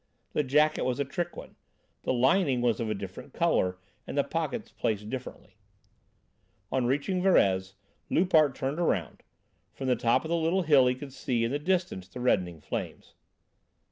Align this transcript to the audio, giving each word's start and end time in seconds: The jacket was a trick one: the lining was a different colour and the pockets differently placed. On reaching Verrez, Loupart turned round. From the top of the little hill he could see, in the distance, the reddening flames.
The 0.33 0.41
jacket 0.41 0.81
was 0.81 0.99
a 0.99 1.05
trick 1.05 1.37
one: 1.37 1.57
the 2.05 2.11
lining 2.11 2.61
was 2.61 2.79
a 2.79 2.93
different 2.95 3.33
colour 3.33 3.77
and 4.07 4.17
the 4.17 4.23
pockets 4.23 4.71
differently 4.73 5.47
placed. 5.47 6.71
On 6.71 6.87
reaching 6.87 7.21
Verrez, 7.21 7.75
Loupart 8.09 8.55
turned 8.55 8.79
round. 8.79 9.21
From 9.75 9.85
the 9.85 9.95
top 9.95 10.25
of 10.25 10.29
the 10.29 10.35
little 10.37 10.63
hill 10.63 10.87
he 10.87 10.95
could 10.95 11.13
see, 11.13 11.43
in 11.43 11.51
the 11.51 11.59
distance, 11.59 12.07
the 12.07 12.19
reddening 12.19 12.61
flames. 12.61 13.13